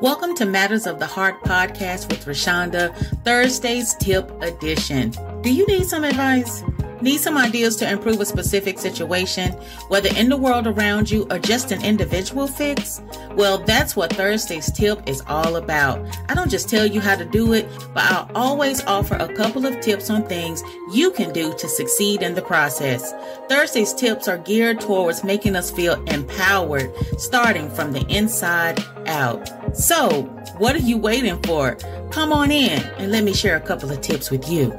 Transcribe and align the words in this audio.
Welcome 0.00 0.34
to 0.36 0.44
Matters 0.44 0.88
of 0.88 0.98
the 0.98 1.06
Heart 1.06 1.42
podcast 1.44 2.10
with 2.10 2.24
Roshonda, 2.26 2.92
Thursday's 3.24 3.94
tip 3.94 4.28
edition. 4.42 5.10
Do 5.42 5.54
you 5.54 5.64
need 5.68 5.86
some 5.86 6.02
advice? 6.02 6.64
Need 7.00 7.20
some 7.20 7.38
ideas 7.38 7.76
to 7.76 7.88
improve 7.88 8.20
a 8.20 8.26
specific 8.26 8.80
situation, 8.80 9.52
whether 9.88 10.08
in 10.16 10.28
the 10.28 10.36
world 10.36 10.66
around 10.66 11.10
you 11.10 11.28
or 11.30 11.38
just 11.38 11.70
an 11.70 11.84
individual 11.84 12.48
fix? 12.48 13.02
Well, 13.32 13.58
that's 13.58 13.94
what 13.94 14.12
Thursday's 14.12 14.70
tip 14.72 15.08
is 15.08 15.22
all 15.28 15.56
about. 15.56 16.04
I 16.28 16.34
don't 16.34 16.50
just 16.50 16.68
tell 16.68 16.86
you 16.86 17.00
how 17.00 17.14
to 17.14 17.24
do 17.24 17.52
it, 17.52 17.68
but 17.94 18.02
I'll 18.04 18.30
always 18.34 18.84
offer 18.86 19.14
a 19.14 19.32
couple 19.32 19.64
of 19.64 19.80
tips 19.80 20.10
on 20.10 20.26
things 20.26 20.62
you 20.92 21.12
can 21.12 21.32
do 21.32 21.54
to 21.54 21.68
succeed 21.68 22.22
in 22.22 22.34
the 22.34 22.42
process. 22.42 23.12
Thursday's 23.48 23.94
tips 23.94 24.26
are 24.26 24.38
geared 24.38 24.80
towards 24.80 25.22
making 25.22 25.54
us 25.54 25.70
feel 25.70 26.02
empowered, 26.06 26.92
starting 27.16 27.70
from 27.70 27.92
the 27.92 28.04
inside 28.08 28.82
out. 29.06 29.63
So, 29.74 30.22
what 30.58 30.76
are 30.76 30.78
you 30.78 30.98
waiting 30.98 31.42
for? 31.42 31.74
Come 32.12 32.32
on 32.32 32.52
in 32.52 32.80
and 32.98 33.10
let 33.10 33.24
me 33.24 33.34
share 33.34 33.56
a 33.56 33.60
couple 33.60 33.90
of 33.90 34.00
tips 34.00 34.30
with 34.30 34.48
you. 34.48 34.76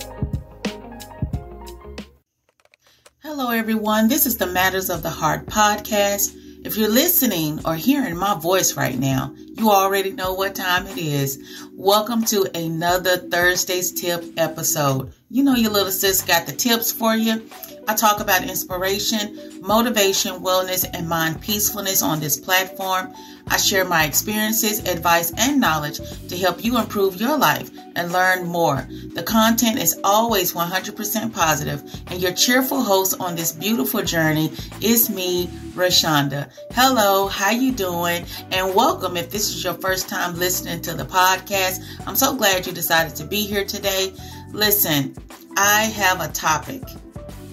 Hello, 3.21 3.51
everyone. 3.51 4.07
This 4.07 4.25
is 4.25 4.37
the 4.37 4.47
Matters 4.47 4.89
of 4.89 5.03
the 5.03 5.09
Heart 5.09 5.47
podcast. 5.47 6.33
If 6.65 6.77
you're 6.77 6.89
listening 6.89 7.59
or 7.65 7.75
hearing 7.75 8.15
my 8.15 8.39
voice 8.39 8.77
right 8.77 8.97
now, 8.97 9.35
you 9.35 9.69
already 9.69 10.11
know 10.11 10.33
what 10.33 10.55
time 10.55 10.87
it 10.87 10.97
is. 10.97 11.43
Welcome 11.73 12.23
to 12.25 12.49
another 12.55 13.17
Thursday's 13.17 13.91
Tip 13.91 14.23
episode. 14.37 15.13
You 15.35 15.43
know, 15.43 15.55
your 15.55 15.71
little 15.71 15.91
sis 15.91 16.21
got 16.21 16.45
the 16.45 16.53
tips 16.53 16.93
for 16.93 17.13
you. 17.13 17.45
I 17.89 17.93
talk 17.93 18.21
about 18.21 18.49
inspiration, 18.49 19.59
motivation, 19.61 20.39
wellness, 20.39 20.85
and 20.93 21.09
mind 21.09 21.41
peacefulness 21.41 22.01
on 22.01 22.21
this 22.21 22.37
platform. 22.37 23.13
I 23.49 23.57
share 23.57 23.83
my 23.83 24.05
experiences, 24.05 24.79
advice, 24.87 25.33
and 25.37 25.59
knowledge 25.59 25.99
to 26.29 26.37
help 26.37 26.63
you 26.63 26.79
improve 26.79 27.19
your 27.19 27.37
life 27.37 27.69
and 27.97 28.13
learn 28.13 28.47
more. 28.47 28.87
The 29.13 29.23
content 29.23 29.77
is 29.77 29.99
always 30.05 30.53
100% 30.53 31.33
positive, 31.33 31.83
and 32.07 32.21
your 32.21 32.31
cheerful 32.31 32.81
host 32.81 33.19
on 33.19 33.35
this 33.35 33.51
beautiful 33.51 34.03
journey 34.03 34.53
is 34.79 35.09
me, 35.09 35.47
Roshonda. 35.73 36.49
Hello, 36.71 37.27
how 37.27 37.51
you 37.51 37.73
doing? 37.73 38.23
And 38.51 38.73
welcome 38.73 39.17
if 39.17 39.31
this 39.31 39.49
is 39.49 39.65
your 39.65 39.73
first 39.73 40.07
time 40.07 40.39
listening 40.39 40.81
to 40.83 40.93
the 40.93 41.03
podcast. 41.03 41.83
I'm 42.07 42.15
so 42.15 42.33
glad 42.33 42.65
you 42.65 42.71
decided 42.71 43.17
to 43.17 43.25
be 43.25 43.41
here 43.41 43.65
today. 43.65 44.13
Listen, 44.53 45.13
I 45.57 45.83
have 45.83 46.21
a 46.21 46.27
topic 46.31 46.83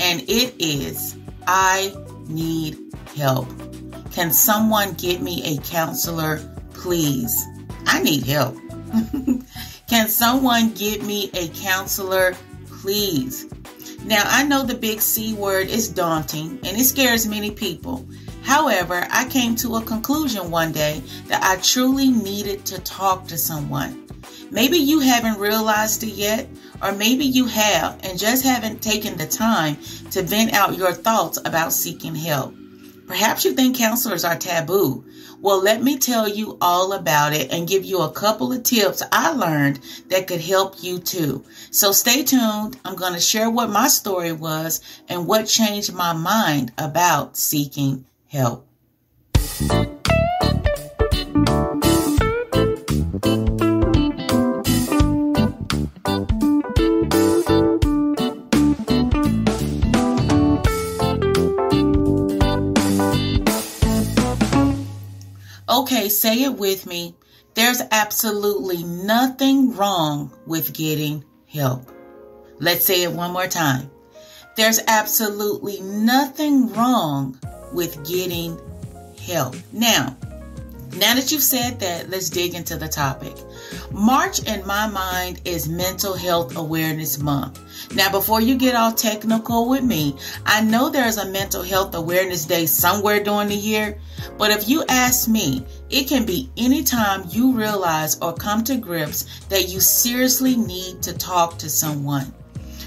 and 0.00 0.22
it 0.22 0.54
is 0.58 1.16
I 1.46 1.94
need 2.26 2.78
help. 3.16 3.48
Can 4.12 4.32
someone 4.32 4.94
get 4.94 5.22
me 5.22 5.56
a 5.56 5.60
counselor, 5.62 6.40
please? 6.72 7.46
I 7.86 8.02
need 8.02 8.24
help. 8.24 8.56
Can 9.88 10.08
someone 10.08 10.72
get 10.74 11.02
me 11.02 11.30
a 11.34 11.48
counselor, 11.48 12.34
please? 12.66 13.46
Now, 14.04 14.24
I 14.26 14.44
know 14.44 14.64
the 14.64 14.74
big 14.74 15.00
C 15.00 15.34
word 15.34 15.68
is 15.68 15.88
daunting 15.88 16.58
and 16.64 16.76
it 16.76 16.84
scares 16.84 17.26
many 17.26 17.50
people. 17.50 18.06
However, 18.42 19.06
I 19.10 19.28
came 19.28 19.54
to 19.56 19.76
a 19.76 19.82
conclusion 19.82 20.50
one 20.50 20.72
day 20.72 21.02
that 21.28 21.42
I 21.42 21.60
truly 21.62 22.10
needed 22.10 22.64
to 22.66 22.80
talk 22.80 23.28
to 23.28 23.38
someone. 23.38 24.08
Maybe 24.50 24.76
you 24.76 25.00
haven't 25.00 25.38
realized 25.38 26.02
it 26.02 26.14
yet, 26.14 26.48
or 26.82 26.92
maybe 26.92 27.24
you 27.24 27.46
have 27.46 28.00
and 28.02 28.18
just 28.18 28.44
haven't 28.44 28.82
taken 28.82 29.16
the 29.16 29.26
time 29.26 29.76
to 30.10 30.22
vent 30.22 30.52
out 30.52 30.76
your 30.76 30.92
thoughts 30.92 31.38
about 31.44 31.72
seeking 31.72 32.14
help. 32.14 32.54
Perhaps 33.06 33.44
you 33.44 33.52
think 33.52 33.76
counselors 33.76 34.24
are 34.24 34.36
taboo. 34.36 35.04
Well, 35.40 35.62
let 35.62 35.82
me 35.82 35.98
tell 35.98 36.28
you 36.28 36.56
all 36.60 36.92
about 36.92 37.32
it 37.32 37.52
and 37.52 37.68
give 37.68 37.84
you 37.84 38.00
a 38.00 38.12
couple 38.12 38.52
of 38.52 38.62
tips 38.62 39.02
I 39.12 39.32
learned 39.32 39.80
that 40.08 40.26
could 40.26 40.40
help 40.40 40.82
you 40.82 40.98
too. 40.98 41.44
So 41.70 41.92
stay 41.92 42.22
tuned. 42.22 42.78
I'm 42.84 42.96
going 42.96 43.14
to 43.14 43.20
share 43.20 43.50
what 43.50 43.68
my 43.70 43.88
story 43.88 44.32
was 44.32 44.80
and 45.08 45.26
what 45.26 45.46
changed 45.46 45.92
my 45.92 46.12
mind 46.12 46.72
about 46.78 47.36
seeking 47.36 48.06
help. 48.28 48.66
Say 66.20 66.42
it 66.44 66.54
with 66.54 66.86
me. 66.86 67.14
There's 67.54 67.82
absolutely 67.90 68.82
nothing 68.82 69.76
wrong 69.76 70.32
with 70.46 70.72
getting 70.72 71.24
help. 71.46 71.90
Let's 72.58 72.86
say 72.86 73.02
it 73.02 73.12
one 73.12 73.32
more 73.32 73.46
time. 73.48 73.90
There's 74.56 74.80
absolutely 74.86 75.80
nothing 75.80 76.72
wrong 76.72 77.38
with 77.72 78.06
getting 78.08 78.58
help. 79.26 79.56
Now, 79.72 80.16
now 80.96 81.14
that 81.14 81.32
you've 81.32 81.42
said 81.42 81.80
that, 81.80 82.10
let's 82.10 82.28
dig 82.28 82.54
into 82.54 82.76
the 82.76 82.88
topic. 82.88 83.34
March, 83.92 84.42
in 84.46 84.66
my 84.66 84.86
mind, 84.86 85.40
is 85.44 85.68
Mental 85.68 86.14
Health 86.14 86.56
Awareness 86.56 87.18
Month. 87.18 87.60
Now, 87.94 88.10
before 88.10 88.40
you 88.40 88.56
get 88.56 88.74
all 88.74 88.92
technical 88.92 89.68
with 89.68 89.84
me, 89.84 90.16
I 90.44 90.60
know 90.62 90.90
there's 90.90 91.16
a 91.16 91.30
Mental 91.30 91.62
Health 91.62 91.94
Awareness 91.94 92.44
Day 92.44 92.66
somewhere 92.66 93.22
during 93.22 93.48
the 93.48 93.54
year, 93.54 93.98
but 94.38 94.50
if 94.50 94.68
you 94.68 94.84
ask 94.88 95.28
me, 95.28 95.64
it 95.90 96.08
can 96.08 96.24
be 96.26 96.50
any 96.56 96.82
time 96.82 97.24
you 97.28 97.52
realize 97.52 98.18
or 98.20 98.34
come 98.34 98.62
to 98.64 98.76
grips 98.76 99.40
that 99.48 99.68
you 99.68 99.80
seriously 99.80 100.56
need 100.56 101.02
to 101.02 101.16
talk 101.16 101.58
to 101.58 101.70
someone. 101.70 102.32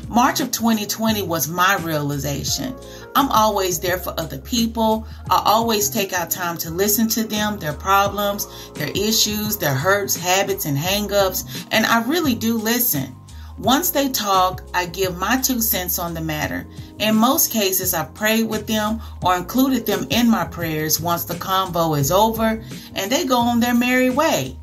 March 0.09 0.39
of 0.39 0.51
2020 0.51 1.23
was 1.23 1.47
my 1.47 1.77
realization. 1.77 2.75
I'm 3.15 3.29
always 3.29 3.79
there 3.79 3.97
for 3.97 4.13
other 4.19 4.37
people. 4.37 5.07
I 5.29 5.41
always 5.45 5.89
take 5.89 6.13
out 6.13 6.29
time 6.29 6.57
to 6.59 6.69
listen 6.69 7.07
to 7.09 7.23
them, 7.23 7.57
their 7.57 7.73
problems, 7.73 8.47
their 8.73 8.89
issues, 8.89 9.57
their 9.57 9.73
hurts, 9.73 10.15
habits, 10.15 10.65
and 10.65 10.77
hangups, 10.77 11.65
and 11.71 11.85
I 11.85 12.03
really 12.03 12.35
do 12.35 12.57
listen. 12.57 13.15
Once 13.57 13.89
they 13.89 14.09
talk, 14.09 14.63
I 14.73 14.85
give 14.85 15.17
my 15.17 15.39
two 15.41 15.61
cents 15.61 15.97
on 15.97 16.13
the 16.13 16.21
matter. 16.21 16.67
In 16.99 17.15
most 17.15 17.51
cases, 17.51 17.93
I 17.93 18.03
prayed 18.03 18.49
with 18.49 18.67
them 18.67 19.01
or 19.23 19.37
included 19.37 19.85
them 19.85 20.07
in 20.09 20.29
my 20.29 20.43
prayers 20.43 20.99
once 20.99 21.23
the 21.23 21.35
convo 21.35 21.97
is 21.97 22.11
over 22.11 22.61
and 22.95 23.11
they 23.11 23.25
go 23.25 23.37
on 23.37 23.61
their 23.61 23.73
merry 23.73 24.09
way. 24.09 24.57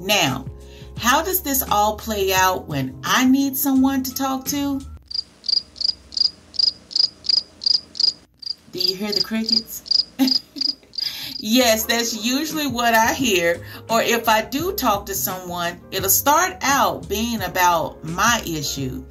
Now, 0.00 0.46
how 0.98 1.22
does 1.22 1.42
this 1.42 1.62
all 1.62 1.96
play 1.96 2.32
out 2.32 2.66
when 2.68 2.98
I 3.04 3.24
need 3.24 3.56
someone 3.56 4.02
to 4.04 4.14
talk 4.14 4.44
to? 4.46 4.80
Do 8.72 8.78
you 8.78 8.96
hear 8.96 9.12
the 9.12 9.20
crickets? 9.20 10.06
yes, 11.38 11.84
that's 11.84 12.24
usually 12.24 12.66
what 12.66 12.94
I 12.94 13.12
hear. 13.12 13.62
Or 13.90 14.00
if 14.00 14.28
I 14.28 14.42
do 14.42 14.72
talk 14.72 15.06
to 15.06 15.14
someone, 15.14 15.80
it'll 15.90 16.08
start 16.08 16.56
out 16.62 17.08
being 17.08 17.42
about 17.42 18.02
my 18.02 18.42
issue. 18.46 19.04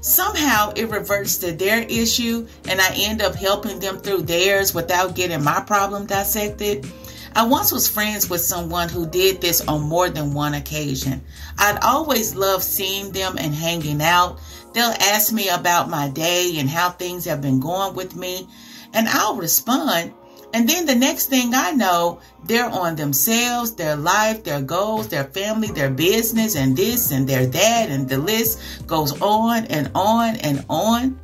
Somehow 0.00 0.72
it 0.76 0.88
reverts 0.88 1.36
to 1.38 1.52
their 1.52 1.82
issue, 1.82 2.46
and 2.68 2.80
I 2.80 2.90
end 2.94 3.20
up 3.20 3.34
helping 3.34 3.80
them 3.80 3.98
through 3.98 4.22
theirs 4.22 4.72
without 4.72 5.14
getting 5.14 5.42
my 5.42 5.60
problem 5.60 6.06
dissected. 6.06 6.86
I 7.34 7.46
once 7.46 7.70
was 7.70 7.88
friends 7.88 8.28
with 8.28 8.40
someone 8.40 8.88
who 8.88 9.06
did 9.06 9.40
this 9.40 9.60
on 9.68 9.82
more 9.82 10.10
than 10.10 10.34
one 10.34 10.54
occasion. 10.54 11.22
I'd 11.58 11.78
always 11.82 12.34
loved 12.34 12.64
seeing 12.64 13.12
them 13.12 13.36
and 13.38 13.54
hanging 13.54 14.02
out. 14.02 14.40
They'll 14.74 14.94
ask 15.00 15.32
me 15.32 15.48
about 15.48 15.88
my 15.88 16.08
day 16.08 16.56
and 16.58 16.68
how 16.68 16.90
things 16.90 17.24
have 17.26 17.40
been 17.40 17.60
going 17.60 17.94
with 17.94 18.16
me 18.16 18.48
and 18.92 19.08
I'll 19.08 19.36
respond. 19.36 20.12
And 20.52 20.68
then 20.68 20.84
the 20.84 20.96
next 20.96 21.26
thing 21.26 21.52
I 21.54 21.70
know, 21.70 22.20
they're 22.44 22.68
on 22.68 22.96
themselves, 22.96 23.74
their 23.74 23.94
life, 23.94 24.42
their 24.42 24.60
goals, 24.60 25.08
their 25.08 25.24
family, 25.24 25.68
their 25.68 25.90
business, 25.90 26.56
and 26.56 26.76
this 26.76 27.12
and 27.12 27.28
their 27.28 27.46
that, 27.46 27.88
and 27.88 28.08
the 28.08 28.18
list 28.18 28.86
goes 28.88 29.20
on 29.20 29.66
and 29.66 29.92
on 29.94 30.36
and 30.36 30.64
on. 30.68 31.20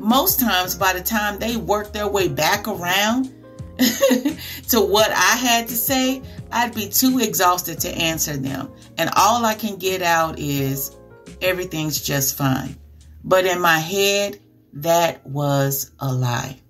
Most 0.00 0.40
times, 0.40 0.74
by 0.74 0.92
the 0.92 1.00
time 1.00 1.38
they 1.38 1.56
work 1.56 1.92
their 1.92 2.08
way 2.08 2.26
back 2.26 2.66
around 2.66 3.32
to 4.68 4.80
what 4.80 5.10
I 5.10 5.36
had 5.36 5.68
to 5.68 5.74
say, 5.74 6.22
I'd 6.50 6.74
be 6.74 6.88
too 6.88 7.18
exhausted 7.18 7.80
to 7.80 7.90
answer 7.90 8.36
them. 8.36 8.72
And 8.98 9.10
all 9.16 9.44
I 9.44 9.54
can 9.54 9.76
get 9.76 10.02
out 10.02 10.38
is 10.38 10.96
everything's 11.42 12.00
just 12.00 12.36
fine. 12.36 12.76
But 13.24 13.44
in 13.44 13.60
my 13.60 13.78
head, 13.78 14.38
that 14.74 15.26
was 15.26 15.90
a 15.98 16.12
lie. 16.12 16.60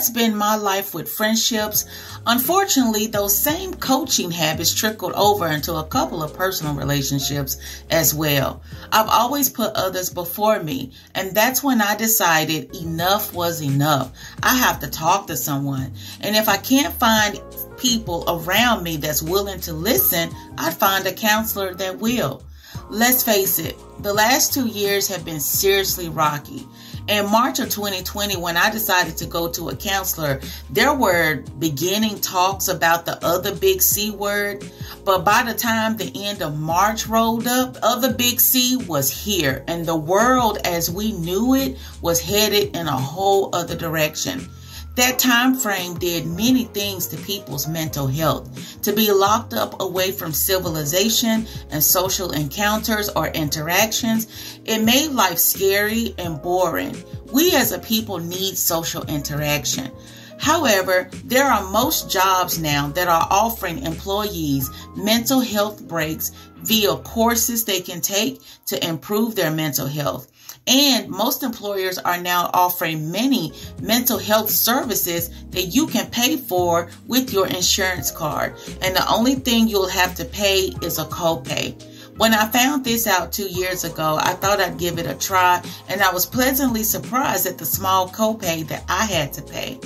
That's 0.00 0.08
been 0.08 0.34
my 0.34 0.56
life 0.56 0.94
with 0.94 1.12
friendships. 1.12 1.84
Unfortunately, 2.26 3.06
those 3.06 3.36
same 3.36 3.74
coaching 3.74 4.30
habits 4.30 4.72
trickled 4.72 5.12
over 5.12 5.46
into 5.46 5.74
a 5.74 5.84
couple 5.84 6.22
of 6.22 6.32
personal 6.32 6.72
relationships 6.72 7.58
as 7.90 8.14
well. 8.14 8.62
I've 8.92 9.10
always 9.10 9.50
put 9.50 9.74
others 9.74 10.08
before 10.08 10.62
me, 10.62 10.92
and 11.14 11.34
that's 11.34 11.62
when 11.62 11.82
I 11.82 11.96
decided 11.96 12.74
enough 12.76 13.34
was 13.34 13.60
enough. 13.60 14.10
I 14.42 14.56
have 14.56 14.80
to 14.80 14.88
talk 14.88 15.26
to 15.26 15.36
someone. 15.36 15.92
And 16.22 16.34
if 16.34 16.48
I 16.48 16.56
can't 16.56 16.94
find 16.94 17.38
people 17.76 18.24
around 18.26 18.82
me 18.82 18.96
that's 18.96 19.20
willing 19.20 19.60
to 19.60 19.74
listen, 19.74 20.30
I'd 20.56 20.72
find 20.72 21.06
a 21.06 21.12
counselor 21.12 21.74
that 21.74 21.98
will. 21.98 22.42
Let's 22.88 23.22
face 23.22 23.58
it, 23.58 23.76
the 23.98 24.14
last 24.14 24.54
two 24.54 24.66
years 24.66 25.08
have 25.08 25.26
been 25.26 25.40
seriously 25.40 26.08
rocky. 26.08 26.66
In 27.08 27.30
March 27.30 27.58
of 27.58 27.70
2020, 27.70 28.36
when 28.36 28.56
I 28.56 28.70
decided 28.70 29.16
to 29.18 29.26
go 29.26 29.48
to 29.48 29.70
a 29.70 29.76
counselor, 29.76 30.40
there 30.70 30.94
were 30.94 31.42
beginning 31.58 32.20
talks 32.20 32.68
about 32.68 33.06
the 33.06 33.24
other 33.24 33.54
big 33.54 33.82
C 33.82 34.10
word. 34.10 34.70
But 35.04 35.24
by 35.24 35.42
the 35.42 35.54
time 35.54 35.96
the 35.96 36.12
end 36.14 36.42
of 36.42 36.58
March 36.58 37.06
rolled 37.06 37.46
up, 37.46 37.76
other 37.82 38.12
big 38.12 38.38
C 38.38 38.76
was 38.76 39.10
here, 39.10 39.64
and 39.66 39.86
the 39.86 39.96
world 39.96 40.58
as 40.64 40.90
we 40.90 41.12
knew 41.12 41.54
it 41.54 41.78
was 42.00 42.20
headed 42.20 42.76
in 42.76 42.86
a 42.86 42.96
whole 42.96 43.54
other 43.54 43.74
direction. 43.74 44.48
That 44.96 45.18
time 45.18 45.54
frame 45.54 45.98
did 45.98 46.26
many 46.26 46.64
things 46.64 47.06
to 47.08 47.16
people's 47.16 47.68
mental 47.68 48.08
health. 48.08 48.82
To 48.82 48.92
be 48.92 49.12
locked 49.12 49.54
up 49.54 49.80
away 49.80 50.10
from 50.10 50.32
civilization 50.32 51.46
and 51.70 51.82
social 51.82 52.32
encounters 52.32 53.08
or 53.10 53.28
interactions, 53.28 54.26
it 54.64 54.82
made 54.82 55.12
life 55.12 55.38
scary 55.38 56.14
and 56.18 56.42
boring. 56.42 56.96
We 57.32 57.54
as 57.54 57.70
a 57.70 57.78
people 57.78 58.18
need 58.18 58.58
social 58.58 59.04
interaction. 59.04 59.92
However, 60.40 61.10
there 61.26 61.44
are 61.44 61.70
most 61.70 62.10
jobs 62.10 62.58
now 62.58 62.88
that 62.88 63.08
are 63.08 63.28
offering 63.30 63.84
employees 63.84 64.70
mental 64.96 65.40
health 65.40 65.86
breaks 65.86 66.32
via 66.62 66.96
courses 66.96 67.64
they 67.64 67.80
can 67.80 68.00
take 68.00 68.40
to 68.66 68.82
improve 68.86 69.34
their 69.34 69.50
mental 69.50 69.86
health. 69.86 70.28
And 70.66 71.10
most 71.10 71.42
employers 71.42 71.98
are 71.98 72.20
now 72.20 72.50
offering 72.54 73.10
many 73.12 73.52
mental 73.82 74.18
health 74.18 74.48
services 74.50 75.28
that 75.50 75.74
you 75.74 75.86
can 75.86 76.10
pay 76.10 76.38
for 76.38 76.88
with 77.06 77.34
your 77.34 77.46
insurance 77.46 78.10
card. 78.10 78.54
And 78.80 78.96
the 78.96 79.06
only 79.10 79.34
thing 79.34 79.68
you'll 79.68 79.88
have 79.88 80.14
to 80.16 80.24
pay 80.24 80.72
is 80.82 80.98
a 80.98 81.04
copay. 81.04 81.74
When 82.16 82.32
I 82.32 82.46
found 82.48 82.84
this 82.84 83.06
out 83.06 83.32
two 83.32 83.48
years 83.48 83.84
ago, 83.84 84.18
I 84.20 84.32
thought 84.34 84.60
I'd 84.60 84.78
give 84.78 84.98
it 84.98 85.06
a 85.06 85.14
try, 85.14 85.62
and 85.88 86.02
I 86.02 86.12
was 86.12 86.26
pleasantly 86.26 86.82
surprised 86.82 87.46
at 87.46 87.58
the 87.58 87.66
small 87.66 88.08
copay 88.08 88.66
that 88.68 88.84
I 88.88 89.04
had 89.04 89.32
to 89.34 89.42
pay. 89.42 89.78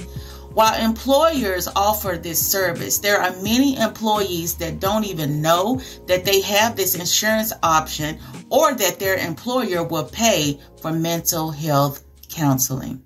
While 0.54 0.80
employers 0.80 1.66
offer 1.74 2.16
this 2.16 2.38
service, 2.40 2.98
there 2.98 3.20
are 3.20 3.32
many 3.42 3.76
employees 3.76 4.54
that 4.58 4.78
don't 4.78 5.04
even 5.04 5.42
know 5.42 5.80
that 6.06 6.24
they 6.24 6.42
have 6.42 6.76
this 6.76 6.94
insurance 6.94 7.52
option 7.60 8.20
or 8.50 8.72
that 8.72 9.00
their 9.00 9.16
employer 9.16 9.82
will 9.82 10.04
pay 10.04 10.60
for 10.80 10.92
mental 10.92 11.50
health 11.50 12.04
counseling. 12.28 13.02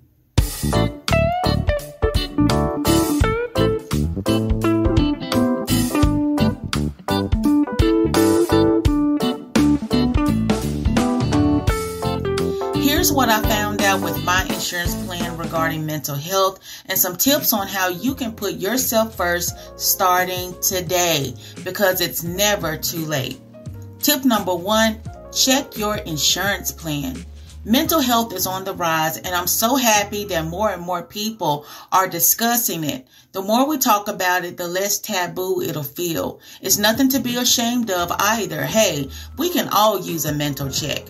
Here's 12.75 13.11
what 13.11 13.29
I 13.29 13.41
found 13.41 13.78
with 13.97 14.23
my 14.23 14.43
insurance 14.43 14.93
plan 15.05 15.35
regarding 15.35 15.83
mental 15.83 16.15
health 16.15 16.59
and 16.85 16.97
some 16.97 17.15
tips 17.15 17.53
on 17.53 17.67
how 17.67 17.87
you 17.87 18.13
can 18.13 18.31
put 18.31 18.53
yourself 18.53 19.15
first 19.15 19.55
starting 19.79 20.53
today 20.61 21.33
because 21.63 21.99
it's 21.99 22.23
never 22.23 22.77
too 22.77 23.03
late. 23.05 23.41
Tip 23.99 24.25
number 24.25 24.53
one 24.53 25.01
check 25.33 25.75
your 25.75 25.97
insurance 25.97 26.71
plan. 26.71 27.25
Mental 27.65 27.99
health 27.99 28.31
is 28.33 28.45
on 28.45 28.63
the 28.63 28.73
rise, 28.73 29.17
and 29.17 29.33
I'm 29.35 29.47
so 29.47 29.75
happy 29.75 30.23
that 30.25 30.45
more 30.45 30.69
and 30.69 30.81
more 30.81 31.03
people 31.03 31.65
are 31.91 32.07
discussing 32.07 32.83
it. 32.83 33.07
The 33.31 33.41
more 33.41 33.67
we 33.67 33.77
talk 33.77 34.07
about 34.07 34.45
it, 34.45 34.57
the 34.57 34.67
less 34.67 34.99
taboo 34.99 35.61
it'll 35.61 35.83
feel. 35.83 36.39
It's 36.61 36.77
nothing 36.77 37.09
to 37.09 37.19
be 37.19 37.37
ashamed 37.37 37.89
of 37.89 38.11
either. 38.19 38.63
Hey, 38.63 39.09
we 39.37 39.49
can 39.49 39.67
all 39.69 39.99
use 39.99 40.25
a 40.25 40.33
mental 40.33 40.69
check. 40.69 41.03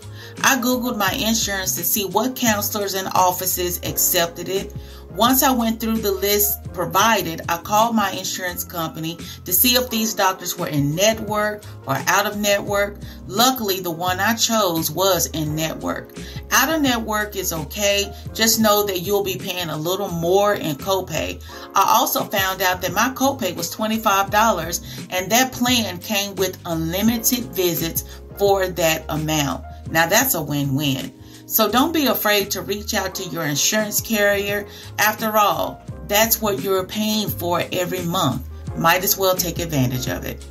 I 0.44 0.58
Googled 0.58 0.98
my 0.98 1.12
insurance 1.12 1.76
to 1.76 1.84
see 1.84 2.06
what 2.06 2.36
counselors 2.36 2.94
and 2.94 3.08
offices 3.14 3.80
accepted 3.84 4.48
it. 4.48 4.74
Once 5.16 5.42
I 5.44 5.52
went 5.52 5.80
through 5.80 5.98
the 5.98 6.12
list 6.12 6.72
provided, 6.72 7.42
I 7.50 7.58
called 7.58 7.96
my 7.96 8.12
insurance 8.12 8.64
company 8.64 9.18
to 9.46 9.52
see 9.52 9.76
if 9.76 9.90
these 9.90 10.14
doctors 10.14 10.58
were 10.58 10.68
in 10.68 10.96
network 10.96 11.64
or 11.88 11.96
out 12.08 12.26
of 12.26 12.38
network. 12.38 12.98
Luckily, 13.28 13.80
the 13.80 13.92
one 13.92 14.20
I 14.20 14.36
chose 14.36 14.92
was 14.92 15.26
in 15.28 15.56
network. 15.56 16.16
Out 16.52 16.74
of 16.74 16.82
network 16.82 17.36
is 17.36 17.52
okay, 17.52 18.14
just 18.34 18.60
know 18.60 18.86
that 18.86 19.00
you'll 19.00 19.24
be 19.24 19.38
paying 19.38 19.70
a 19.70 19.78
little 19.78 20.10
more 20.10 20.54
in 20.54 20.76
copay. 20.76 21.44
I 21.76 21.96
also 21.98 22.24
found 22.24 22.62
out 22.62 22.82
that 22.82 22.94
my 22.94 23.10
copay 23.10 23.56
was 23.56 23.76
$25 23.76 25.08
and 25.10 25.32
that 25.32 25.52
plan 25.52 25.98
came 25.98 26.36
with 26.36 26.60
unlimited 26.66 27.46
visits 27.56 28.04
for 28.38 28.68
that 28.68 29.06
amount. 29.10 29.66
Now 29.90 30.08
that's 30.08 30.36
a 30.36 30.42
win 30.42 30.76
win. 30.76 31.14
So 31.46 31.70
don't 31.70 31.94
be 31.94 32.06
afraid 32.06 32.52
to 32.52 32.62
reach 32.62 32.94
out 32.94 33.16
to 33.16 33.24
your 33.30 33.46
insurance 33.46 34.02
carrier. 34.02 34.68
After 35.00 35.36
all, 35.38 35.82
that's 36.08 36.42
what 36.42 36.62
you're 36.62 36.86
paying 36.86 37.28
for 37.28 37.64
every 37.72 38.04
month. 38.04 38.48
Might 38.78 39.04
as 39.04 39.18
well 39.18 39.36
take 39.36 39.60
advantage 39.60 40.08
of 40.08 40.26
it. 40.26 40.46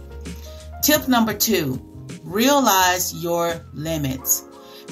Tip 0.82 1.08
number 1.08 1.34
two 1.34 1.84
realize 2.24 3.14
your 3.14 3.64
limits. 3.72 4.44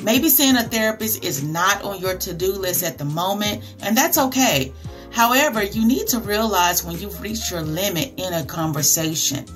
Maybe 0.02 0.28
seeing 0.28 0.56
a 0.56 0.62
therapist 0.62 1.24
is 1.24 1.42
not 1.42 1.82
on 1.82 2.00
your 2.00 2.16
to 2.18 2.34
do 2.34 2.52
list 2.52 2.82
at 2.82 2.98
the 2.98 3.04
moment, 3.04 3.62
and 3.80 3.96
that's 3.96 4.18
okay. 4.18 4.72
However, 5.16 5.62
you 5.62 5.86
need 5.86 6.08
to 6.08 6.20
realize 6.20 6.84
when 6.84 6.98
you've 6.98 7.22
reached 7.22 7.50
your 7.50 7.62
limit 7.62 8.12
in 8.18 8.34
a 8.34 8.44
conversation. 8.44 9.46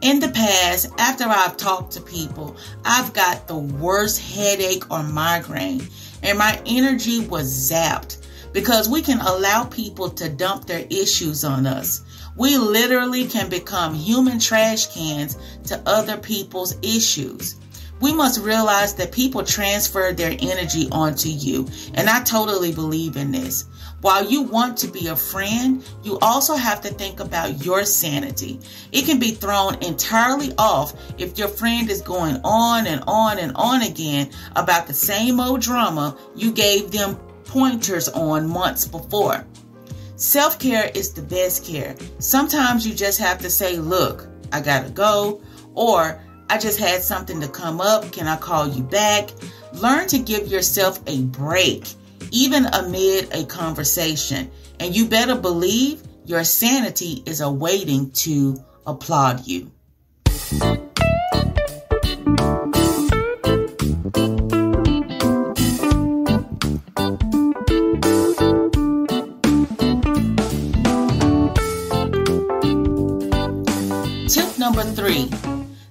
In 0.00 0.18
the 0.18 0.30
past, 0.30 0.88
after 0.96 1.24
I've 1.24 1.58
talked 1.58 1.92
to 1.92 2.00
people, 2.00 2.56
I've 2.86 3.12
got 3.12 3.46
the 3.46 3.58
worst 3.58 4.18
headache 4.18 4.90
or 4.90 5.02
migraine, 5.02 5.86
and 6.22 6.38
my 6.38 6.58
energy 6.64 7.20
was 7.20 7.52
zapped 7.52 8.16
because 8.54 8.88
we 8.88 9.02
can 9.02 9.20
allow 9.20 9.64
people 9.64 10.08
to 10.08 10.30
dump 10.30 10.64
their 10.64 10.86
issues 10.88 11.44
on 11.44 11.66
us. 11.66 12.00
We 12.34 12.56
literally 12.56 13.26
can 13.26 13.50
become 13.50 13.94
human 13.94 14.38
trash 14.38 14.86
cans 14.86 15.36
to 15.64 15.82
other 15.84 16.16
people's 16.16 16.76
issues. 16.80 17.56
We 18.00 18.14
must 18.14 18.40
realize 18.40 18.94
that 18.94 19.12
people 19.12 19.44
transfer 19.44 20.14
their 20.14 20.34
energy 20.40 20.88
onto 20.90 21.28
you, 21.28 21.68
and 21.92 22.08
I 22.08 22.22
totally 22.22 22.72
believe 22.72 23.18
in 23.18 23.32
this. 23.32 23.66
While 24.00 24.30
you 24.30 24.42
want 24.42 24.78
to 24.78 24.86
be 24.86 25.08
a 25.08 25.16
friend, 25.16 25.84
you 26.02 26.18
also 26.20 26.54
have 26.54 26.80
to 26.82 26.88
think 26.88 27.20
about 27.20 27.64
your 27.64 27.84
sanity. 27.84 28.58
It 28.92 29.04
can 29.04 29.18
be 29.18 29.32
thrown 29.32 29.82
entirely 29.82 30.54
off 30.56 30.94
if 31.18 31.36
your 31.36 31.48
friend 31.48 31.90
is 31.90 32.00
going 32.00 32.40
on 32.42 32.86
and 32.86 33.04
on 33.06 33.38
and 33.38 33.52
on 33.56 33.82
again 33.82 34.30
about 34.56 34.86
the 34.86 34.94
same 34.94 35.38
old 35.38 35.60
drama 35.60 36.16
you 36.34 36.50
gave 36.50 36.90
them 36.90 37.16
pointers 37.44 38.08
on 38.08 38.48
months 38.48 38.86
before. 38.86 39.44
Self 40.16 40.58
care 40.58 40.90
is 40.94 41.12
the 41.12 41.22
best 41.22 41.66
care. 41.66 41.94
Sometimes 42.20 42.86
you 42.86 42.94
just 42.94 43.18
have 43.18 43.38
to 43.40 43.50
say, 43.50 43.76
Look, 43.76 44.26
I 44.50 44.60
gotta 44.60 44.90
go, 44.90 45.42
or 45.74 46.22
I 46.48 46.58
just 46.58 46.78
had 46.78 47.02
something 47.02 47.40
to 47.40 47.48
come 47.48 47.82
up. 47.82 48.10
Can 48.12 48.26
I 48.26 48.36
call 48.36 48.66
you 48.66 48.82
back? 48.82 49.30
Learn 49.74 50.08
to 50.08 50.18
give 50.18 50.48
yourself 50.48 51.00
a 51.06 51.22
break 51.24 51.84
even 52.32 52.66
amid 52.66 53.32
a 53.34 53.44
conversation. 53.44 54.50
And 54.78 54.94
you 54.94 55.06
better 55.06 55.34
believe 55.34 56.02
your 56.24 56.44
sanity 56.44 57.22
is 57.26 57.40
awaiting 57.40 58.10
to 58.12 58.62
applaud 58.86 59.46
you. 59.46 59.70
Tip 74.28 74.58
number 74.58 74.82
three 74.82 75.30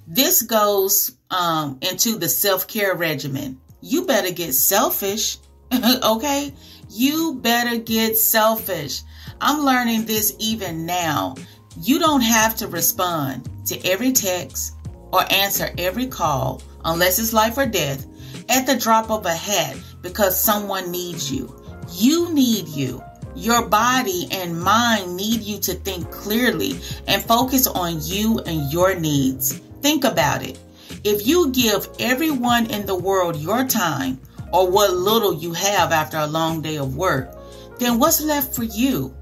this 0.07 0.41
goes 0.41 1.15
um, 1.29 1.77
into 1.81 2.17
the 2.17 2.27
self 2.27 2.67
care 2.67 2.95
regimen. 2.95 3.59
You 3.81 4.05
better 4.05 4.31
get 4.31 4.53
selfish 4.53 5.37
okay? 6.03 6.53
You 6.89 7.35
better 7.35 7.77
get 7.77 8.17
selfish. 8.17 9.03
I'm 9.39 9.63
learning 9.63 10.05
this 10.05 10.35
even 10.39 10.85
now. 10.85 11.35
You 11.81 11.99
don't 11.99 12.21
have 12.21 12.55
to 12.57 12.67
respond 12.67 13.49
to 13.67 13.79
every 13.87 14.11
text 14.11 14.75
or 15.11 15.21
answer 15.31 15.69
every 15.77 16.07
call 16.07 16.61
unless 16.83 17.19
it's 17.19 17.33
life 17.33 17.57
or 17.57 17.65
death 17.65 18.05
at 18.49 18.65
the 18.65 18.75
drop 18.75 19.11
of 19.11 19.25
a 19.25 19.33
hat 19.33 19.77
because 20.01 20.41
someone 20.41 20.91
needs 20.91 21.31
you. 21.31 21.55
You 21.91 22.33
need 22.33 22.67
you. 22.69 23.03
Your 23.35 23.67
body 23.67 24.27
and 24.31 24.59
mind 24.59 25.15
need 25.15 25.41
you 25.41 25.59
to 25.59 25.73
think 25.73 26.11
clearly 26.11 26.79
and 27.07 27.21
focus 27.21 27.67
on 27.67 27.99
you 28.01 28.39
and 28.39 28.71
your 28.73 28.95
needs. 28.95 29.59
Think 29.81 30.03
about 30.03 30.43
it. 30.43 30.59
If 31.03 31.27
you 31.27 31.51
give 31.51 31.87
everyone 31.99 32.65
in 32.71 32.85
the 32.85 32.95
world 32.95 33.37
your 33.37 33.63
time 33.65 34.19
or 34.51 34.69
what 34.69 34.93
little 34.93 35.33
you 35.33 35.53
have 35.53 35.91
after 35.91 36.17
a 36.17 36.27
long 36.27 36.61
day 36.61 36.77
of 36.77 36.95
work, 36.95 37.35
then 37.79 37.99
what's 37.99 38.21
left 38.21 38.55
for 38.55 38.63
you? 38.63 39.15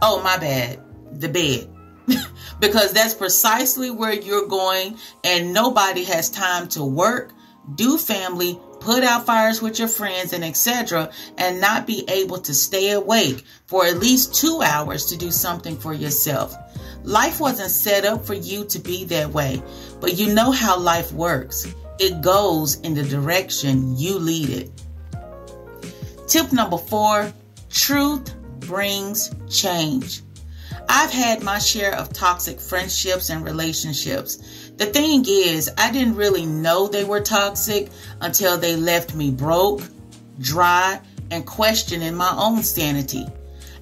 Oh, 0.00 0.22
my 0.22 0.36
bad. 0.38 0.80
The 1.12 1.28
bed. 1.28 1.68
because 2.60 2.92
that's 2.92 3.14
precisely 3.14 3.90
where 3.90 4.12
you're 4.12 4.46
going, 4.46 4.96
and 5.22 5.52
nobody 5.52 6.04
has 6.04 6.30
time 6.30 6.68
to 6.68 6.84
work, 6.84 7.32
do 7.74 7.96
family, 7.96 8.58
put 8.80 9.02
out 9.02 9.26
fires 9.26 9.62
with 9.62 9.78
your 9.78 9.88
friends, 9.88 10.32
and 10.32 10.44
etc., 10.44 11.10
and 11.38 11.60
not 11.60 11.86
be 11.86 12.04
able 12.08 12.38
to 12.38 12.52
stay 12.52 12.90
awake 12.90 13.42
for 13.66 13.86
at 13.86 13.98
least 13.98 14.34
two 14.34 14.60
hours 14.62 15.06
to 15.06 15.16
do 15.16 15.30
something 15.30 15.76
for 15.76 15.94
yourself. 15.94 16.54
Life 17.02 17.40
wasn't 17.40 17.70
set 17.70 18.04
up 18.04 18.24
for 18.24 18.34
you 18.34 18.64
to 18.66 18.78
be 18.78 19.04
that 19.06 19.30
way, 19.30 19.62
but 20.00 20.14
you 20.14 20.34
know 20.34 20.50
how 20.50 20.78
life 20.78 21.12
works. 21.12 21.66
It 21.98 22.20
goes 22.20 22.80
in 22.80 22.94
the 22.94 23.04
direction 23.04 23.96
you 23.96 24.18
lead 24.18 24.50
it. 24.50 24.70
Tip 26.26 26.52
number 26.52 26.78
four 26.78 27.32
truth 27.70 28.34
brings 28.60 29.34
change. 29.48 30.22
I've 30.88 31.10
had 31.10 31.42
my 31.42 31.58
share 31.58 31.94
of 31.94 32.12
toxic 32.12 32.60
friendships 32.60 33.30
and 33.30 33.44
relationships. 33.44 34.70
The 34.76 34.86
thing 34.86 35.24
is, 35.26 35.70
I 35.78 35.90
didn't 35.92 36.16
really 36.16 36.46
know 36.46 36.88
they 36.88 37.04
were 37.04 37.20
toxic 37.20 37.90
until 38.20 38.58
they 38.58 38.76
left 38.76 39.14
me 39.14 39.30
broke, 39.30 39.82
dry, 40.40 41.00
and 41.30 41.46
questioning 41.46 42.14
my 42.14 42.34
own 42.36 42.62
sanity. 42.62 43.26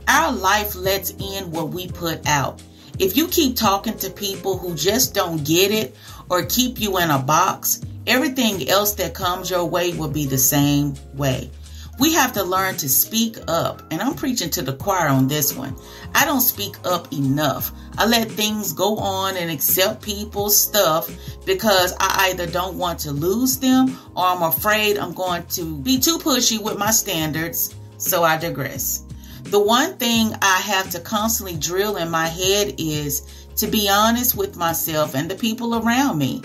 Our 0.07 0.33
life 0.33 0.75
lets 0.75 1.11
in 1.11 1.51
what 1.51 1.71
we 1.71 1.89
put 1.89 2.27
out. 2.27 2.63
If 2.99 3.17
you 3.17 3.27
keep 3.29 3.57
talking 3.57 3.97
to 3.99 4.11
people 4.11 4.59
who 4.59 4.75
just 4.75 5.15
don't 5.15 5.45
get 5.45 5.71
it 5.71 5.97
or 6.29 6.45
keep 6.45 6.81
you 6.81 6.99
in 6.99 7.11
a 7.11 7.19
box, 7.19 7.81
everything 8.07 8.69
else 8.69 8.95
that 8.95 9.15
comes 9.15 9.51
your 9.51 9.65
way 9.65 9.93
will 9.93 10.11
be 10.11 10.27
the 10.27 10.39
same 10.39 10.95
way. 11.15 11.51
We 11.99 12.15
have 12.15 12.33
to 12.33 12.43
learn 12.43 12.77
to 12.79 12.89
speak 12.89 13.37
up, 13.49 13.83
and 13.91 14.01
I'm 14.01 14.15
preaching 14.15 14.51
to 14.51 14.63
the 14.63 14.73
choir 14.73 15.09
on 15.09 15.29
this 15.29 15.55
one. 15.55 15.77
I 16.15 16.25
don't 16.25 16.41
speak 16.41 16.77
up 16.85 17.13
enough. 17.13 17.71
I 17.99 18.07
let 18.07 18.31
things 18.31 18.73
go 18.73 18.97
on 18.97 19.37
and 19.37 19.51
accept 19.51 20.03
people's 20.03 20.59
stuff 20.59 21.11
because 21.45 21.95
I 22.01 22.31
either 22.31 22.47
don't 22.47 22.79
want 22.79 22.99
to 23.01 23.13
lose 23.13 23.59
them 23.59 23.99
or 24.17 24.25
I'm 24.25 24.43
afraid 24.43 24.99
I'm 24.99 25.13
going 25.13 25.45
to 25.49 25.77
be 25.79 25.99
too 25.99 26.19
pushy 26.19 26.61
with 26.61 26.79
my 26.79 26.91
standards, 26.91 27.75
so 27.99 28.25
I 28.25 28.39
digress. 28.39 29.05
The 29.45 29.61
one 29.61 29.97
thing 29.99 30.35
I 30.41 30.61
have 30.61 30.91
to 30.91 31.01
constantly 31.01 31.57
drill 31.57 31.97
in 31.97 32.11
my 32.11 32.27
head 32.27 32.77
is 32.79 33.47
to 33.57 33.67
be 33.67 33.89
honest 33.91 34.35
with 34.35 34.57
myself 34.57 35.15
and 35.15 35.31
the 35.31 35.35
people 35.35 35.75
around 35.75 36.19
me. 36.19 36.43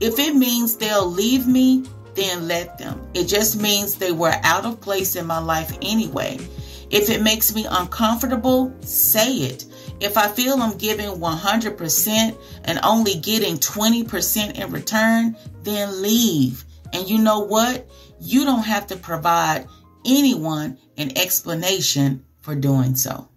If 0.00 0.18
it 0.18 0.34
means 0.34 0.76
they'll 0.76 1.06
leave 1.06 1.46
me, 1.46 1.84
then 2.14 2.48
let 2.48 2.78
them. 2.78 3.06
It 3.14 3.24
just 3.24 3.60
means 3.60 3.94
they 3.94 4.12
were 4.12 4.34
out 4.42 4.64
of 4.64 4.80
place 4.80 5.14
in 5.14 5.26
my 5.26 5.38
life 5.38 5.76
anyway. 5.82 6.38
If 6.90 7.08
it 7.08 7.22
makes 7.22 7.54
me 7.54 7.66
uncomfortable, 7.70 8.74
say 8.80 9.32
it. 9.32 9.66
If 10.00 10.16
I 10.16 10.28
feel 10.28 10.60
I'm 10.60 10.76
giving 10.76 11.08
100% 11.08 12.38
and 12.64 12.80
only 12.82 13.14
getting 13.16 13.58
20% 13.58 14.58
in 14.58 14.72
return, 14.72 15.36
then 15.62 16.02
leave. 16.02 16.64
And 16.92 17.08
you 17.08 17.18
know 17.18 17.40
what? 17.40 17.86
You 18.20 18.44
don't 18.44 18.64
have 18.64 18.86
to 18.88 18.96
provide 18.96 19.66
anyone 20.04 20.78
an 20.96 21.16
explanation 21.16 22.24
for 22.40 22.54
doing 22.54 22.96
so. 22.96 23.29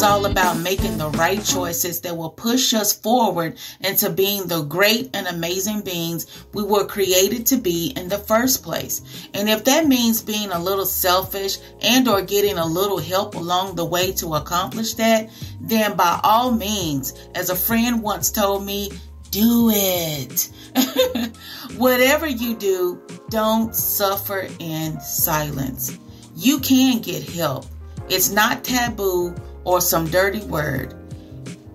Is 0.00 0.04
all 0.04 0.24
about 0.24 0.58
making 0.58 0.96
the 0.96 1.10
right 1.10 1.44
choices 1.44 2.00
that 2.00 2.16
will 2.16 2.30
push 2.30 2.72
us 2.72 2.90
forward 2.90 3.58
into 3.82 4.08
being 4.08 4.46
the 4.46 4.62
great 4.62 5.10
and 5.12 5.26
amazing 5.26 5.82
beings 5.82 6.46
we 6.54 6.62
were 6.62 6.86
created 6.86 7.44
to 7.44 7.58
be 7.58 7.92
in 7.96 8.08
the 8.08 8.16
first 8.16 8.62
place. 8.62 9.02
And 9.34 9.46
if 9.46 9.64
that 9.64 9.86
means 9.86 10.22
being 10.22 10.52
a 10.52 10.58
little 10.58 10.86
selfish 10.86 11.58
and 11.82 12.08
or 12.08 12.22
getting 12.22 12.56
a 12.56 12.64
little 12.64 12.96
help 12.96 13.34
along 13.34 13.74
the 13.74 13.84
way 13.84 14.12
to 14.12 14.36
accomplish 14.36 14.94
that, 14.94 15.28
then 15.60 15.96
by 15.98 16.18
all 16.24 16.50
means, 16.50 17.12
as 17.34 17.50
a 17.50 17.56
friend 17.56 18.02
once 18.02 18.30
told 18.30 18.64
me, 18.64 18.90
do 19.30 19.70
it. 19.70 20.48
Whatever 21.76 22.26
you 22.26 22.56
do, 22.56 23.02
don't 23.28 23.76
suffer 23.76 24.48
in 24.60 24.98
silence. 25.02 25.98
You 26.34 26.58
can 26.60 27.02
get 27.02 27.22
help. 27.22 27.66
It's 28.08 28.30
not 28.30 28.64
taboo 28.64 29.36
or 29.64 29.80
some 29.80 30.06
dirty 30.08 30.44
word, 30.44 30.94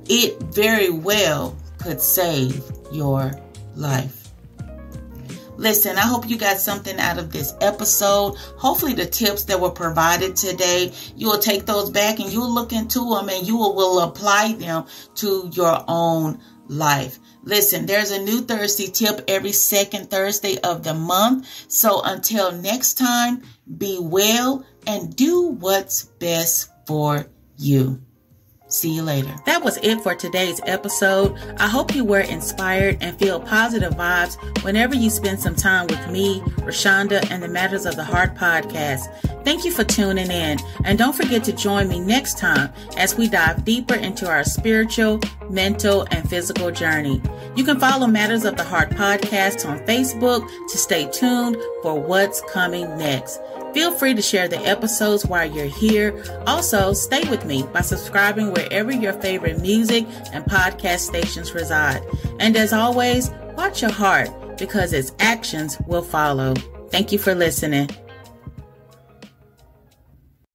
it 0.08 0.42
very 0.44 0.90
well 0.90 1.58
could 1.80 2.02
save 2.02 2.64
your 2.92 3.32
life. 3.76 4.26
Listen, 5.58 5.98
I 5.98 6.02
hope 6.02 6.30
you 6.30 6.38
got 6.38 6.58
something 6.58 7.00
out 7.00 7.18
of 7.18 7.32
this 7.32 7.54
episode. 7.62 8.36
Hopefully, 8.58 8.94
the 8.94 9.06
tips 9.06 9.46
that 9.46 9.60
were 9.60 9.70
provided 9.70 10.36
today, 10.36 10.92
you 11.16 11.28
will 11.28 11.40
take 11.40 11.66
those 11.66 11.90
back 11.90 12.20
and 12.20 12.32
you'll 12.32 12.54
look 12.54 12.74
into 12.74 13.00
them 13.16 13.30
and 13.30 13.48
you 13.48 13.56
will, 13.56 14.00
apply 14.00 14.54
them 14.54 14.86
to 15.16 15.50
your 15.54 15.84
own 15.88 16.40
life. 16.68 17.20
Listen, 17.44 17.86
there's 17.86 18.12
a 18.12 18.22
new 18.22 18.42
Thursday 18.42 18.88
tip 18.88 19.24
every 19.28 19.52
second 19.54 20.10
Thursday 20.10 20.58
of 20.60 20.84
the 20.84 20.94
month. 20.94 21.48
So 21.70 22.02
until 22.04 22.52
next 22.52 22.96
time, 22.96 23.44
be 23.78 23.98
well 24.02 24.66
and 24.86 25.16
do 25.16 25.48
what's 25.48 26.06
best 26.06 26.70
for 26.86 27.28
you. 27.58 28.02
See 28.68 28.90
you 28.90 29.04
later. 29.04 29.34
That 29.46 29.64
was 29.64 29.78
it 29.78 30.02
for 30.02 30.16
today's 30.16 30.60
episode. 30.66 31.38
I 31.60 31.68
hope 31.68 31.94
you 31.94 32.04
were 32.04 32.22
inspired 32.22 32.98
and 33.00 33.18
feel 33.18 33.40
positive 33.40 33.94
vibes 33.94 34.36
whenever 34.64 34.96
you 34.96 35.12
spend 35.12 35.40
some 35.40 35.56
time 35.56 35.86
with 35.86 36.10
me, 36.10 36.42
Roshonda, 36.58 37.30
and 37.30 37.44
the 37.44 37.48
Matters 37.48 37.86
of 37.86 37.96
the 37.96 38.04
Heart 38.04 38.34
podcast. 38.34 39.04
Thank 39.46 39.66
you 39.66 39.72
for 39.72 39.84
tuning 39.84 40.32
in. 40.32 40.58
And 40.84 40.98
don't 40.98 41.16
forget 41.16 41.44
to 41.44 41.54
join 41.54 41.88
me 41.88 42.00
next 42.00 42.40
time 42.40 42.74
as 42.98 43.16
we 43.16 43.30
dive 43.30 43.64
deeper 43.64 43.94
into 43.94 44.28
our 44.28 44.44
spiritual, 44.44 45.22
mental, 45.50 46.08
and 46.10 46.28
physical 46.28 46.72
journey. 46.72 47.22
You 47.56 47.64
can 47.64 47.80
follow 47.80 48.06
Matters 48.06 48.44
of 48.44 48.58
the 48.58 48.66
Heart 48.66 48.90
podcast 48.92 49.66
on 49.66 49.80
Facebook 49.86 50.46
to 50.68 50.78
stay 50.78 51.10
tuned 51.10 51.56
for 51.82 51.98
what's 51.98 52.42
coming 52.52 52.98
next. 52.98 53.40
Feel 53.74 53.94
free 53.94 54.14
to 54.14 54.22
share 54.22 54.50
the 54.50 54.60
episodes 54.60 55.26
while 55.26 55.50
you're 55.50 55.66
here. 55.66 56.22
Also, 56.48 56.92
stay 56.92 57.28
with 57.30 57.46
me 57.46 57.64
by 57.74 57.80
subscribing 57.80 58.52
wherever 58.52 58.92
your 58.92 59.14
favorite 59.14 59.62
music 59.62 60.06
and 60.34 60.44
podcast 60.44 61.00
stations 61.00 61.54
reside. 61.54 62.02
And 62.40 62.58
as 62.58 62.74
always, 62.74 63.32
watch 63.56 63.82
your 63.82 63.92
heart 63.92 64.30
because 64.58 64.92
its 64.92 65.14
actions 65.20 65.78
will 65.88 66.04
follow. 66.04 66.56
Thank 66.90 67.14
you 67.14 67.20
for 67.20 67.34
listening. 67.34 67.90